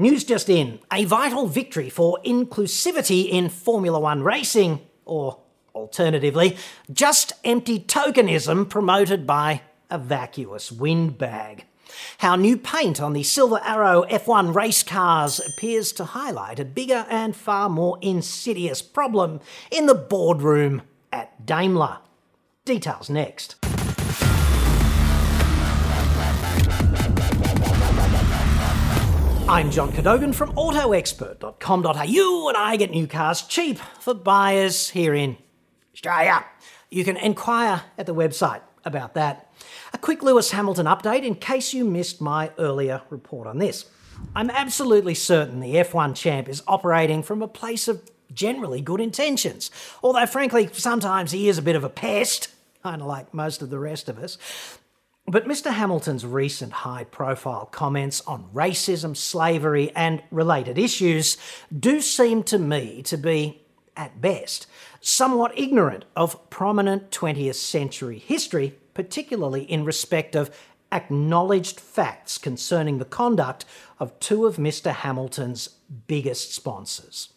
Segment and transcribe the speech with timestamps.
[0.00, 5.40] News just in a vital victory for inclusivity in Formula One racing, or
[5.74, 6.56] alternatively,
[6.92, 11.64] just empty tokenism promoted by a vacuous windbag.
[12.18, 17.04] How new paint on the Silver Arrow F1 race cars appears to highlight a bigger
[17.10, 19.40] and far more insidious problem
[19.72, 21.98] in the boardroom at Daimler.
[22.64, 23.56] Details next.
[29.48, 35.38] I'm John Cadogan from AutoExpert.com.au and I get new cars cheap for buyers here in
[35.94, 36.44] Australia.
[36.90, 39.50] You can inquire at the website about that.
[39.94, 43.86] A quick Lewis Hamilton update in case you missed my earlier report on this.
[44.36, 48.02] I'm absolutely certain the F1 champ is operating from a place of
[48.34, 49.70] generally good intentions,
[50.02, 52.48] although frankly, sometimes he is a bit of a pest,
[52.82, 54.36] kind of like most of the rest of us.
[55.30, 55.74] But Mr.
[55.74, 61.36] Hamilton's recent high profile comments on racism, slavery, and related issues
[61.78, 63.60] do seem to me to be,
[63.94, 64.66] at best,
[65.02, 70.50] somewhat ignorant of prominent 20th century history, particularly in respect of
[70.90, 73.66] acknowledged facts concerning the conduct
[74.00, 74.92] of two of Mr.
[74.94, 75.68] Hamilton's
[76.06, 77.34] biggest sponsors.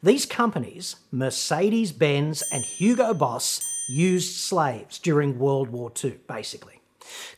[0.00, 6.81] These companies, Mercedes Benz and Hugo Boss, used slaves during World War II, basically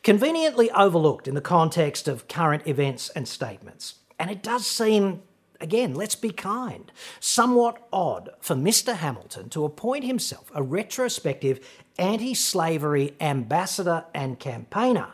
[0.03, 3.95] conveniently overlooked in the context of current events and statements.
[4.19, 5.21] And it does seem,
[5.59, 8.95] again, let's be kind, somewhat odd for Mr.
[8.95, 11.59] Hamilton to appoint himself a retrospective
[11.97, 15.09] anti slavery ambassador and campaigner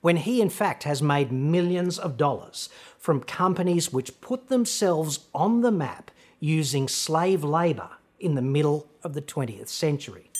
[0.00, 5.62] when he, in fact, has made millions of dollars from companies which put themselves on
[5.62, 10.30] the map using slave labour in the middle of the 20th century.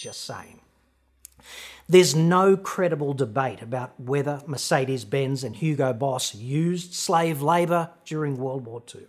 [0.00, 0.60] Just saying.
[1.88, 8.36] There's no credible debate about whether Mercedes Benz and Hugo Boss used slave labour during
[8.36, 9.06] World War II.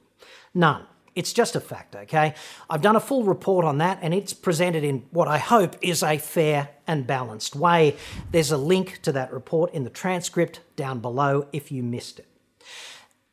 [0.53, 0.85] None.
[1.15, 2.35] It's just a fact, okay?
[2.69, 6.03] I've done a full report on that and it's presented in what I hope is
[6.03, 7.95] a fair and balanced way.
[8.31, 12.27] There's a link to that report in the transcript down below if you missed it.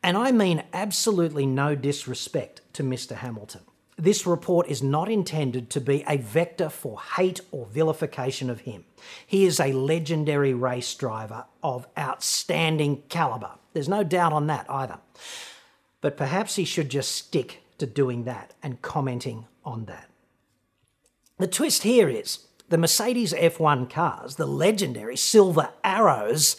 [0.02, 3.16] And I mean absolutely no disrespect to Mr.
[3.16, 3.60] Hamilton.
[3.96, 8.84] This report is not intended to be a vector for hate or vilification of him.
[9.26, 13.58] He is a legendary race driver of outstanding calibre.
[13.72, 14.98] There's no doubt on that either.
[16.00, 20.10] But perhaps he should just stick to doing that and commenting on that.
[21.38, 26.56] The twist here is the Mercedes F1 cars, the legendary silver arrows,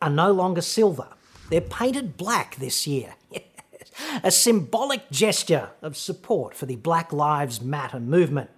[0.00, 1.08] are no longer silver.
[1.50, 3.14] They're painted black this year.
[4.22, 8.50] a symbolic gesture of support for the Black Lives Matter movement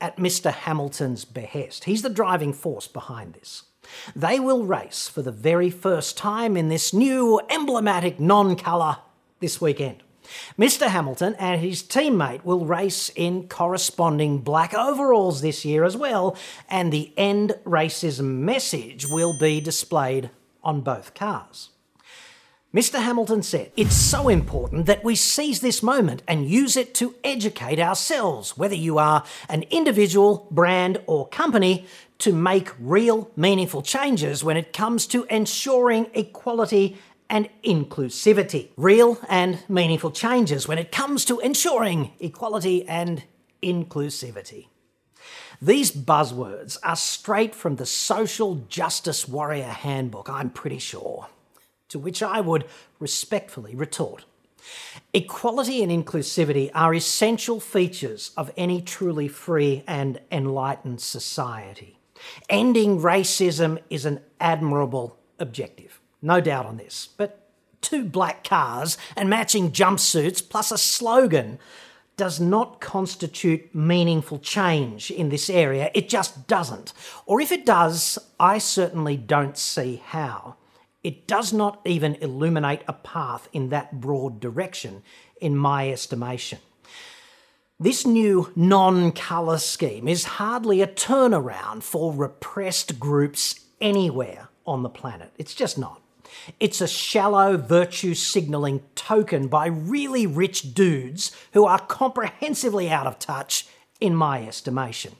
[0.00, 0.52] at Mr.
[0.52, 1.84] Hamilton's behest.
[1.84, 3.64] He's the driving force behind this.
[4.14, 8.98] They will race for the very first time in this new emblematic non colour
[9.40, 10.02] this weekend.
[10.58, 10.88] Mr.
[10.88, 16.36] Hamilton and his teammate will race in corresponding black overalls this year as well,
[16.68, 20.30] and the end racism message will be displayed
[20.64, 21.70] on both cars.
[22.76, 23.00] Mr.
[23.00, 27.78] Hamilton said, It's so important that we seize this moment and use it to educate
[27.78, 31.86] ourselves, whether you are an individual, brand, or company,
[32.18, 36.98] to make real, meaningful changes when it comes to ensuring equality
[37.30, 38.68] and inclusivity.
[38.76, 43.22] Real and meaningful changes when it comes to ensuring equality and
[43.62, 44.66] inclusivity.
[45.62, 51.28] These buzzwords are straight from the Social Justice Warrior Handbook, I'm pretty sure
[51.88, 52.64] to which I would
[52.98, 54.24] respectfully retort.
[55.12, 61.98] Equality and inclusivity are essential features of any truly free and enlightened society.
[62.48, 69.30] Ending racism is an admirable objective, no doubt on this, but two black cars and
[69.30, 71.58] matching jumpsuits plus a slogan
[72.16, 75.90] does not constitute meaningful change in this area.
[75.94, 76.94] It just doesn't.
[77.26, 80.56] Or if it does, I certainly don't see how.
[81.06, 85.04] It does not even illuminate a path in that broad direction,
[85.40, 86.58] in my estimation.
[87.78, 94.88] This new non colour scheme is hardly a turnaround for repressed groups anywhere on the
[94.88, 95.30] planet.
[95.38, 96.02] It's just not.
[96.58, 103.20] It's a shallow virtue signalling token by really rich dudes who are comprehensively out of
[103.20, 103.68] touch,
[104.00, 105.14] in my estimation.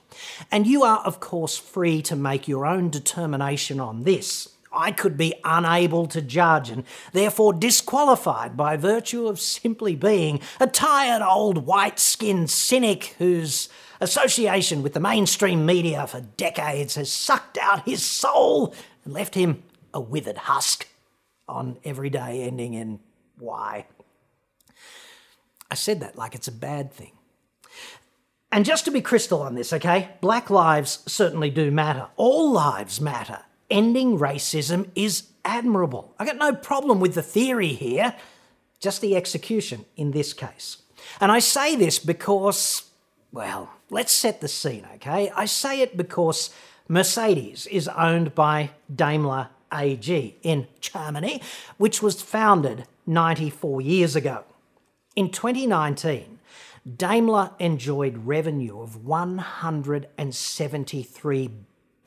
[0.51, 4.49] And you are, of course, free to make your own determination on this.
[4.77, 10.67] I could be unable to judge and therefore disqualified by virtue of simply being a
[10.67, 13.69] tired old white skinned cynic whose
[13.99, 19.63] association with the mainstream media for decades has sucked out his soul and left him
[19.93, 20.87] a withered husk
[21.47, 22.99] on every day ending in
[23.39, 23.85] Y.
[25.71, 27.13] I said that like it's a bad thing.
[28.51, 32.07] And just to be crystal on this, okay, black lives certainly do matter.
[32.15, 33.39] All lives matter.
[33.69, 36.13] Ending racism is admirable.
[36.19, 38.15] I got no problem with the theory here,
[38.79, 40.77] just the execution in this case.
[41.19, 42.83] And I say this because,
[43.31, 45.31] well, let's set the scene, okay?
[45.35, 46.49] I say it because
[46.87, 51.41] Mercedes is owned by Daimler AG in Germany,
[51.77, 54.45] which was founded 94 years ago.
[55.15, 56.39] In 2019,
[56.95, 61.49] Daimler enjoyed revenue of 173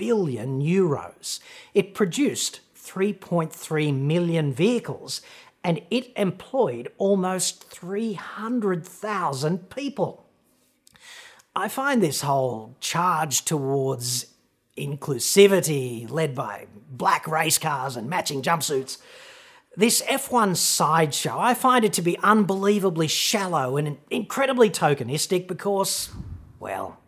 [0.00, 1.40] billion euros.
[1.74, 5.20] It produced 3.3 million vehicles
[5.62, 10.24] and it employed almost 300,000 people.
[11.54, 14.24] I find this whole charge towards
[14.78, 18.96] inclusivity led by black race cars and matching jumpsuits.
[19.76, 26.08] This F1 sideshow, I find it to be unbelievably shallow and incredibly tokenistic because,
[26.58, 27.00] well,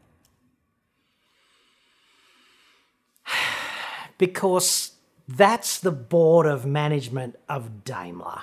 [4.18, 4.92] because
[5.28, 8.42] that's the board of management of Daimler.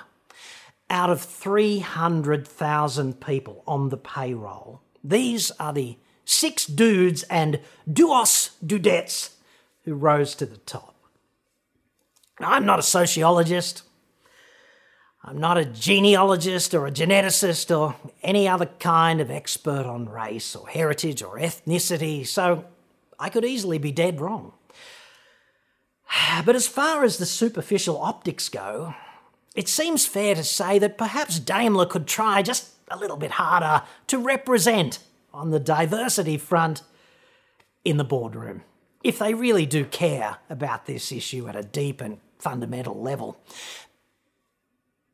[0.88, 9.34] Out of 300,000 people on the payroll, these are the six dudes and duos dudettes
[9.84, 10.94] who rose to the top.
[12.40, 13.82] Now, I'm not a sociologist.
[15.22, 20.56] I'm not a genealogist or a geneticist or any other kind of expert on race
[20.56, 22.64] or heritage or ethnicity, so
[23.18, 24.54] I could easily be dead wrong.
[26.44, 28.94] But as far as the superficial optics go,
[29.54, 33.84] it seems fair to say that perhaps Daimler could try just a little bit harder
[34.08, 35.00] to represent
[35.32, 36.82] on the diversity front
[37.84, 38.62] in the boardroom,
[39.02, 43.40] if they really do care about this issue at a deep and fundamental level.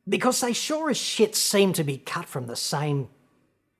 [0.07, 3.09] Because they sure as shit seem to be cut from the same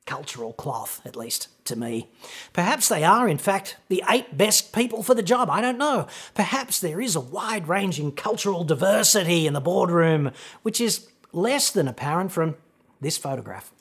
[0.08, 2.10] cultural cloth, at least to me.
[2.54, 5.50] Perhaps they are, in fact, the eight best people for the job.
[5.50, 6.08] I don't know.
[6.34, 10.32] Perhaps there is a wide ranging cultural diversity in the boardroom,
[10.64, 12.56] which is less than apparent from
[13.00, 13.72] this photograph.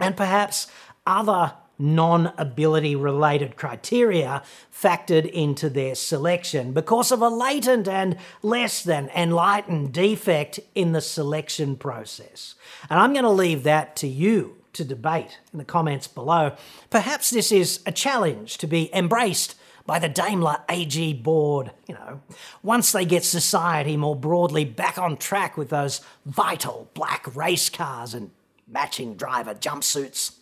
[0.00, 0.66] And perhaps
[1.06, 4.42] other non ability related criteria
[4.72, 11.00] factored into their selection because of a latent and less than enlightened defect in the
[11.00, 12.54] selection process.
[12.88, 16.52] And I'm going to leave that to you to debate in the comments below.
[16.90, 19.56] Perhaps this is a challenge to be embraced
[19.86, 22.20] by the Daimler AG board, you know,
[22.62, 28.14] once they get society more broadly back on track with those vital black race cars
[28.14, 28.30] and
[28.66, 30.36] matching driver jumpsuits.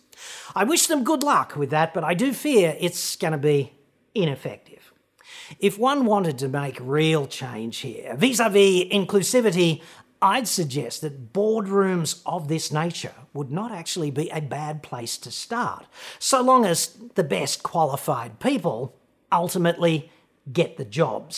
[0.55, 3.73] I wish them good luck with that, but I do fear it's going to be
[4.15, 4.93] ineffective.
[5.59, 9.81] If one wanted to make real change here, vis a vis inclusivity,
[10.23, 15.31] I'd suggest that boardrooms of this nature would not actually be a bad place to
[15.31, 15.85] start,
[16.17, 18.95] so long as the best qualified people
[19.33, 20.09] ultimately
[20.51, 21.35] get the jobs.